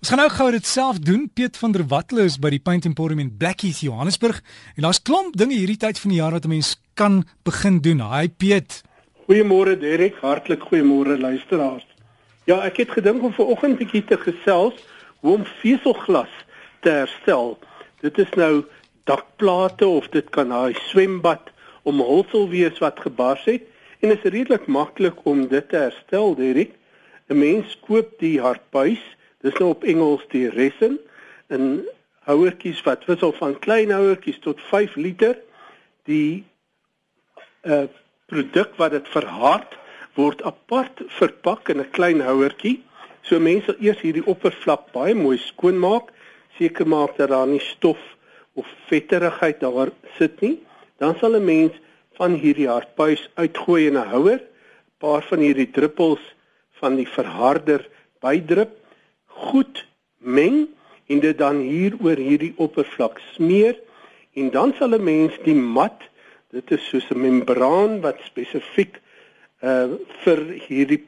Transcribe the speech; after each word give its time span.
Ons 0.00 0.08
gaan 0.08 0.22
nou 0.22 0.30
gou 0.32 0.46
dit 0.54 0.64
self 0.64 0.98
doen. 1.04 1.26
Piet 1.36 1.58
van 1.60 1.74
der 1.74 1.82
Walt 1.84 2.14
is 2.16 2.38
by 2.40 2.48
die 2.54 2.60
Paint 2.64 2.86
Emporium 2.88 3.18
in 3.20 3.34
Blackheath, 3.36 3.82
Johannesburg. 3.84 4.38
En 4.78 4.86
daar's 4.86 5.02
klomp 5.04 5.34
dinge 5.36 5.58
hierdie 5.58 5.76
tyd 5.76 6.00
van 6.00 6.14
die 6.14 6.20
jaar 6.22 6.32
wat 6.32 6.46
'n 6.46 6.54
mens 6.54 6.70
kan 6.96 7.24
begin 7.44 7.82
doen. 7.84 8.00
Hi 8.00 8.28
Piet. 8.28 8.80
Goeiemôre 9.28 9.76
Derek, 9.76 10.16
hartlik 10.22 10.64
goeiemôre 10.70 11.20
luisteraars. 11.20 11.86
Ja, 12.46 12.64
ek 12.64 12.76
het 12.76 12.90
gedink 12.90 13.22
om 13.22 13.32
vanoggend 13.32 13.76
bietjie 13.76 14.04
te 14.04 14.16
gesels 14.16 14.74
hoe 15.20 15.34
om 15.34 15.44
veselglas 15.60 16.32
te 16.80 16.90
herstel. 16.90 17.58
Dit 18.00 18.18
is 18.18 18.30
nou 18.36 18.64
dakplate 19.04 19.86
of 19.86 20.08
dit 20.08 20.30
kan 20.30 20.48
daai 20.48 20.74
swembad 20.88 21.52
omhulsel 21.82 22.48
wees 22.48 22.78
wat 22.78 23.00
gebars 23.00 23.44
het 23.44 23.62
en 24.00 24.10
is 24.10 24.22
redelik 24.22 24.66
maklik 24.66 25.26
om 25.26 25.48
dit 25.48 25.68
te 25.68 25.76
herstel, 25.76 26.34
Derek. 26.34 26.72
'n 27.28 27.38
Mens 27.38 27.78
koop 27.84 28.18
die 28.18 28.40
hardbuis 28.40 29.04
Dis 29.40 29.56
nou 29.56 29.70
op 29.72 29.84
Engels 29.88 30.24
die 30.32 30.48
resin 30.52 30.98
in 31.48 31.80
houertjies 32.28 32.82
wat 32.84 33.06
wissel 33.08 33.32
van 33.38 33.56
klein 33.64 33.92
houertjies 33.94 34.40
tot 34.44 34.60
5 34.68 34.96
liter. 35.00 35.38
Die 36.08 36.44
uh 37.64 37.86
produk 38.30 38.76
wat 38.78 38.92
dit 38.94 39.08
verhard 39.10 39.72
word 40.14 40.42
apart 40.46 41.00
verpak 41.16 41.72
in 41.72 41.80
'n 41.80 41.90
klein 41.90 42.20
houertjie. 42.22 42.78
So 43.26 43.40
mense 43.40 43.74
eers 43.80 44.00
hierdie 44.04 44.26
oppervlak 44.26 44.92
baie 44.92 45.14
mooi 45.14 45.38
skoonmaak, 45.38 46.12
seker 46.58 46.86
maak 46.86 47.16
dat 47.16 47.32
daar 47.34 47.46
nie 47.46 47.60
stof 47.60 47.98
of 48.54 48.66
vetterigheid 48.86 49.60
daar 49.60 49.90
sit 50.18 50.40
nie. 50.40 50.60
Dan 50.98 51.16
sal 51.18 51.34
'n 51.34 51.44
mens 51.44 51.72
van 52.14 52.34
hierdie 52.34 52.68
hardbuis 52.68 53.30
uitgooi 53.34 53.86
in 53.86 53.96
'n 53.96 54.10
houer, 54.12 54.38
'n 54.38 54.98
paar 54.98 55.22
van 55.22 55.38
hierdie 55.38 55.70
druppels 55.70 56.22
van 56.80 56.96
die 56.96 57.08
verharder 57.08 57.88
bydrup 58.20 58.79
goed 59.48 59.84
meng 60.18 60.68
en 61.06 61.20
dit 61.20 61.38
dan 61.38 61.62
hier 61.64 61.96
oor 62.04 62.20
hierdie 62.20 62.52
oppervlak 62.56 63.20
smeer 63.34 63.78
en 64.38 64.50
dan 64.50 64.74
sal 64.78 64.94
'n 64.94 65.04
mens 65.04 65.38
die 65.44 65.54
mat 65.54 66.00
dit 66.50 66.70
is 66.70 66.88
soos 66.88 67.10
'n 67.10 67.20
membraan 67.20 68.00
wat 68.00 68.20
spesifiek 68.30 69.00
uh 69.62 69.88
vir 70.24 70.38
hierdie 70.68 71.04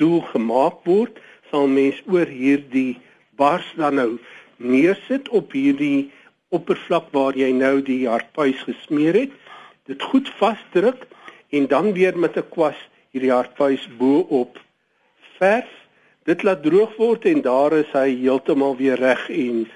doel 0.00 0.20
gemaak 0.32 0.84
word 0.84 1.18
sal 1.50 1.66
mens 1.66 1.98
oor 2.06 2.26
hierdie 2.26 2.98
bars 3.36 3.68
dan 3.76 3.94
nou 4.00 4.18
neersit 4.56 5.28
op 5.28 5.52
hierdie 5.52 6.10
oppervlak 6.48 7.10
waar 7.12 7.36
jy 7.36 7.50
nou 7.52 7.80
die 7.84 8.06
hardpuis 8.08 8.62
gesmeer 8.68 9.14
het. 9.14 9.32
Dit 9.86 10.02
goed 10.02 10.28
vasdruk 10.40 11.06
en 11.54 11.66
dan 11.70 11.92
weer 11.92 12.18
met 12.18 12.36
'n 12.36 12.48
kwas 12.50 12.78
hierdie 13.10 13.32
hardpuis 13.32 13.88
bo 13.98 14.20
op 14.40 14.58
verf 15.38 15.70
dit 16.26 16.42
laat 16.42 16.62
droog 16.62 16.96
word 16.98 17.26
en 17.30 17.42
daar 17.42 17.74
is 17.78 17.90
hy 17.94 18.08
heeltemal 18.18 18.74
weer 18.76 18.98
reg 18.98 19.28
en 19.30 19.66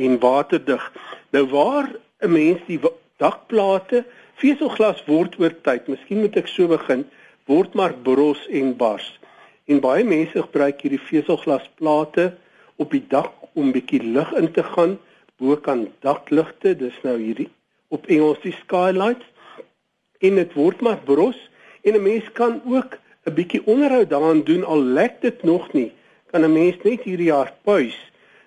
en 0.00 0.18
waterdig. 0.22 0.82
Nou 1.30 1.44
waar 1.50 1.90
'n 2.20 2.32
mens 2.32 2.60
die 2.66 2.80
dakplate 3.16 4.04
veselglas 4.34 5.04
word 5.06 5.38
oor 5.38 5.54
tyd, 5.62 5.88
miskien 5.88 6.20
moet 6.20 6.36
ek 6.36 6.48
so 6.48 6.66
begin, 6.66 7.04
word 7.46 7.74
maar 7.74 7.94
bros 7.94 8.46
en 8.48 8.76
bars. 8.76 9.18
En 9.66 9.80
baie 9.80 10.04
mense 10.04 10.42
gebruik 10.42 10.80
hierdie 10.80 11.06
veselglasplate 11.10 12.34
op 12.76 12.90
die 12.90 13.04
dak 13.08 13.32
om 13.54 13.72
bietjie 13.72 14.02
lig 14.02 14.32
in 14.32 14.52
te 14.52 14.62
gaan 14.62 14.98
bo 15.38 15.56
kan 15.56 15.88
dakligte, 16.00 16.74
dis 16.74 16.96
nou 17.02 17.18
hierdie 17.18 17.48
op 17.88 18.06
Engels 18.06 18.40
die 18.42 18.54
skylights 18.64 19.26
en 20.20 20.34
dit 20.34 20.52
word 20.54 20.80
maar 20.80 20.98
bros 21.04 21.38
en 21.82 21.94
'n 21.94 22.02
mens 22.02 22.32
kan 22.32 22.60
ook 22.66 22.98
'n 23.26 23.34
bietjie 23.34 23.66
onderhoud 23.66 24.10
daaraan 24.10 24.42
doen 24.44 24.64
al 24.64 24.82
lek 24.82 25.20
dit 25.20 25.42
nog 25.42 25.72
nie 25.72 25.92
kan 26.30 26.44
'n 26.44 26.52
mens 26.52 26.76
net 26.84 27.02
hierdie 27.02 27.32
jaar 27.34 27.52
puis 27.64 27.96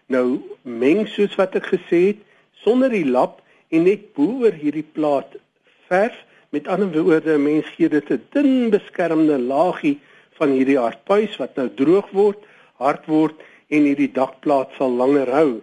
nou 0.07 0.41
meng 0.63 1.07
soos 1.07 1.35
wat 1.35 1.55
ek 1.55 1.67
gesê 1.75 1.99
het 2.09 2.21
sonder 2.63 2.89
die 2.89 3.05
lap 3.05 3.41
en 3.71 3.83
net 3.83 4.13
bo 4.15 4.43
oor 4.43 4.55
hierdie 4.63 4.87
plaat 4.95 5.35
verf 5.89 6.15
met 6.53 6.67
ander 6.67 7.03
woorde 7.03 7.33
'n 7.35 7.43
mens 7.43 7.67
gee 7.75 7.89
dit 7.89 8.09
'n 8.09 8.21
dun 8.31 8.69
beskermende 8.69 9.39
laagie 9.39 9.99
van 10.37 10.49
hierdie 10.55 10.77
hardpuis 10.77 11.37
wat 11.41 11.55
nou 11.55 11.69
droog 11.81 12.09
word, 12.11 12.39
hard 12.81 13.05
word 13.05 13.35
en 13.69 13.85
hierdie 13.87 14.11
dakplaat 14.11 14.69
sal 14.77 14.91
langer 15.01 15.29
hou. 15.37 15.61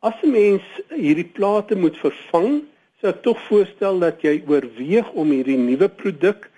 As 0.00 0.14
'n 0.22 0.30
mens 0.30 0.64
hierdie 0.88 1.30
plate 1.38 1.76
moet 1.76 1.96
vervang, 1.96 2.62
sou 3.00 3.10
ek 3.10 3.22
tog 3.22 3.38
voorstel 3.48 3.98
dat 3.98 4.22
jy 4.22 4.42
oorweeg 4.46 5.08
om 5.12 5.30
hierdie 5.30 5.58
nuwe 5.58 5.88
produk, 5.88 6.48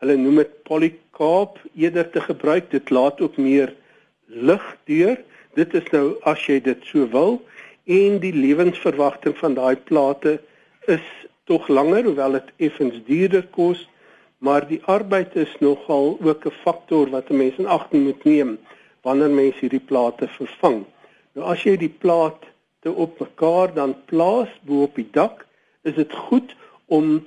hulle 0.00 0.16
noem 0.16 0.36
dit 0.42 0.52
Polycarb, 0.64 1.58
eerder 1.74 2.10
te 2.10 2.20
gebruik. 2.20 2.70
Dit 2.70 2.90
laat 2.90 3.20
ook 3.20 3.36
meer 3.36 3.74
lig 4.28 4.76
deur. 4.84 5.16
Dit 5.54 5.74
is 5.74 5.86
nou 5.92 6.16
as 6.28 6.44
jy 6.46 6.60
dit 6.60 6.84
so 6.84 7.08
wil 7.12 7.40
en 7.88 8.18
die 8.20 8.34
lewensverwagting 8.34 9.36
van 9.40 9.56
daai 9.56 9.76
plate 9.88 10.38
is 10.86 11.04
tog 11.48 11.68
langer 11.68 12.04
hoewel 12.04 12.36
dit 12.36 12.50
effens 12.68 12.98
duurder 13.06 13.46
kos, 13.56 13.86
maar 14.44 14.66
die 14.68 14.80
arbeid 14.84 15.36
is 15.36 15.54
nogal 15.64 16.18
ook 16.20 16.44
'n 16.46 16.58
faktor 16.64 17.10
wat 17.10 17.30
'n 17.30 17.36
mens 17.36 17.56
in 17.58 17.66
ag 17.66 17.90
moet 17.92 18.24
neem 18.24 18.58
wanneer 19.02 19.30
mens 19.30 19.56
hierdie 19.60 19.86
plate 19.90 20.28
vervang. 20.28 20.84
Nou 21.32 21.46
as 21.46 21.62
jy 21.64 21.76
die 21.76 21.94
plaat 22.02 22.44
te 22.80 22.92
op 22.92 23.20
mekaar 23.20 23.74
dan 23.74 23.96
plaas 24.04 24.48
bo 24.62 24.82
op 24.82 24.94
die 24.94 25.08
dak, 25.12 25.46
is 25.82 25.94
dit 25.94 26.12
goed 26.12 26.56
om 26.86 27.26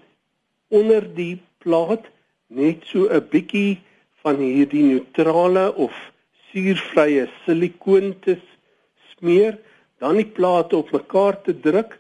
onder 0.68 1.16
die 1.16 1.42
plaat 1.58 2.06
net 2.48 2.78
so 2.84 3.08
'n 3.10 3.28
bietjie 3.30 3.80
van 4.22 4.36
hierdie 4.36 4.84
neutrale 4.84 5.76
of 5.76 6.11
suurvrye 6.52 7.28
silikoon 7.46 8.14
te 8.24 8.38
smeer, 9.14 9.58
dan 10.00 10.18
die 10.20 10.28
plate 10.28 10.78
op 10.78 10.92
mekaar 10.92 11.38
te 11.46 11.54
druk, 11.54 11.98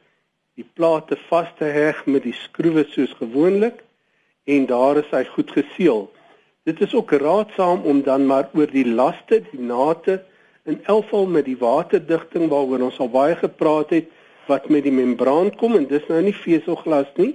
die 0.60 0.68
plate 0.78 1.18
vas 1.30 1.50
te 1.58 1.70
heg 1.72 2.02
met 2.06 2.26
die 2.28 2.36
skroewe 2.36 2.84
soos 2.92 3.14
gewoonlik 3.20 3.84
en 4.50 4.66
daar 4.70 5.00
is 5.00 5.12
hy 5.14 5.24
goed 5.36 5.52
geseël. 5.56 6.10
Dit 6.68 6.82
is 6.82 6.94
ook 6.94 7.14
raadsaam 7.22 7.86
om 7.90 8.02
dan 8.06 8.26
maar 8.30 8.50
oor 8.54 8.70
die 8.70 8.86
laste, 8.86 9.42
die 9.52 9.62
nate 9.62 10.20
in 10.70 10.82
elfval 10.86 11.26
met 11.26 11.48
die 11.48 11.58
waterdigting 11.58 12.50
waaroor 12.52 12.90
ons 12.90 13.00
al 13.02 13.10
baie 13.10 13.38
gepraat 13.40 13.94
het 13.96 14.10
wat 14.50 14.68
met 14.70 14.84
die 14.86 14.94
membraan 14.94 15.50
kom 15.58 15.78
en 15.78 15.88
dis 15.90 16.06
nou 16.10 16.20
nie 16.26 16.36
veselglas 16.36 17.10
nie, 17.18 17.34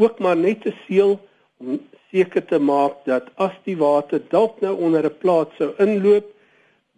ook 0.00 0.20
maar 0.20 0.36
net 0.36 0.62
te 0.64 0.72
seël 0.84 1.18
om 1.60 1.80
seker 2.12 2.44
te 2.46 2.60
maak 2.60 3.02
dat 3.08 3.28
as 3.42 3.54
die 3.66 3.76
water 3.80 4.22
dalk 4.30 4.60
nou 4.62 4.74
onder 4.86 5.04
'n 5.04 5.18
plaat 5.18 5.50
sou 5.58 5.72
inloop 5.78 6.33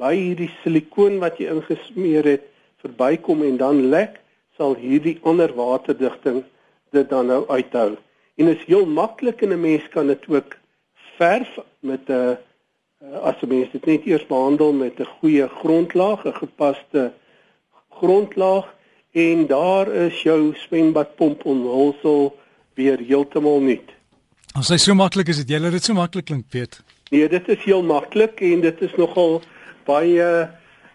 by 0.01 0.13
hierdie 0.15 0.51
silikoon 0.63 1.19
wat 1.23 1.39
jy 1.41 1.49
ingesmeer 1.53 2.25
het 2.25 2.45
verbykom 2.85 3.43
en 3.43 3.57
dan 3.57 3.87
lek, 3.91 4.21
sal 4.57 4.77
hierdie 4.81 5.19
ander 5.25 5.53
waterdigting 5.57 6.45
dit 6.93 7.09
dan 7.11 7.27
nou 7.27 7.45
uithou. 7.49 7.97
En 8.37 8.49
is 8.53 8.65
heel 8.69 8.87
maklik 8.87 9.43
en 9.43 9.53
'n 9.53 9.61
mens 9.61 9.89
kan 9.89 10.07
dit 10.07 10.29
ook 10.29 10.57
verf 11.17 11.59
met 11.81 12.09
'n 12.09 12.37
as 13.23 13.41
'n 13.43 13.49
mens 13.49 13.71
dit 13.73 13.87
net 13.87 14.07
eers 14.07 14.27
behandel 14.27 14.73
met 14.73 15.01
'n 15.01 15.13
goeie 15.21 15.49
grondlaag, 15.49 16.25
'n 16.25 16.33
gepaste 16.33 17.13
grondlaag 17.91 18.75
en 19.13 19.47
daar 19.47 19.89
is 19.89 20.23
jou 20.23 20.55
swembadpomp 20.55 21.45
onhulsel 21.45 22.39
weer 22.75 22.99
heeltemal 22.99 23.61
nuut. 23.61 23.89
As 24.53 24.69
hy 24.69 24.77
so 24.77 24.95
maklik 24.95 25.29
is, 25.29 25.37
dit 25.37 25.49
jy 25.49 25.59
laat 25.59 25.73
dit 25.73 25.85
so 25.85 25.95
maklik 25.95 26.25
klink, 26.25 26.45
weet. 26.51 26.83
Nee, 27.11 27.29
dit 27.29 27.49
is 27.49 27.65
heel 27.65 27.83
maklik 27.83 28.41
en 28.41 28.61
dit 28.61 28.81
is 28.81 28.95
nogal 28.97 29.43
baie 29.87 30.29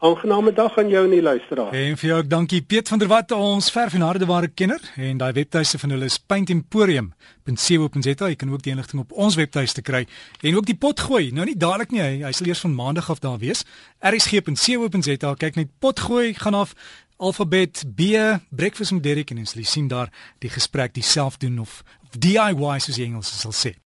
Aangename 0.00 0.52
dag 0.56 0.78
aan 0.78 0.88
jou 0.88 1.02
en 1.04 1.12
die 1.12 1.20
luisteraars. 1.20 1.74
En 1.76 1.96
vir 2.00 2.08
jou 2.08 2.18
ook 2.22 2.28
dankie 2.30 2.62
Piet 2.64 2.88
van 2.88 2.98
der 2.98 3.08
Walt, 3.08 3.32
ons 3.36 3.66
verf 3.70 3.92
en 3.92 4.00
hardeware 4.00 4.48
kenner 4.48 4.80
en 4.96 5.18
daai 5.20 5.32
webtuiste 5.36 5.76
van 5.78 5.92
hulle 5.92 6.08
is 6.08 6.16
paintemporium.co.za. 6.18 8.30
Jy 8.30 8.38
kan 8.40 8.52
ook 8.52 8.64
die 8.64 8.72
inligting 8.72 9.02
op 9.02 9.12
ons 9.12 9.36
webtuiste 9.36 9.84
kry 9.84 10.06
en 10.40 10.56
ook 10.56 10.70
die 10.70 10.78
pot 10.80 11.04
gooi. 11.04 11.28
Nou 11.36 11.44
nie 11.44 11.52
dadelik 11.52 11.92
nie, 11.92 12.00
hy, 12.00 12.24
hy 12.24 12.32
sal 12.32 12.48
eers 12.48 12.64
van 12.64 12.78
maandag 12.78 13.12
af 13.12 13.20
daar 13.20 13.36
wees. 13.44 13.66
rsg.co.za. 14.00 15.34
Kyk 15.44 15.60
net 15.60 15.76
pot 15.84 16.00
gooi 16.08 16.32
gaan 16.32 16.56
af 16.56 16.72
alfabet 17.20 17.84
B 17.92 18.16
breakfast 18.48 18.96
met 18.96 19.04
Derek 19.04 19.36
en 19.36 19.44
ons 19.44 19.52
sien 19.68 19.88
daar 19.88 20.08
die 20.40 20.48
gesprek 20.48 20.96
dieself 20.96 21.36
doen 21.36 21.60
of 21.60 21.82
DIY 22.16 22.80
soos 22.80 22.96
die 22.96 23.04
Engels 23.04 23.36
sal 23.44 23.52
sê. 23.52 23.76